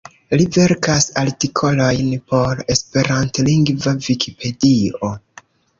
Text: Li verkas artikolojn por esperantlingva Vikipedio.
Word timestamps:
Li 0.39 0.45
verkas 0.53 1.05
artikolojn 1.23 2.09
por 2.33 2.65
esperantlingva 2.77 3.97
Vikipedio. 4.09 5.17